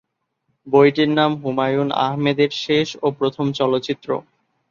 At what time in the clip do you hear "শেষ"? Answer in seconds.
2.63-2.87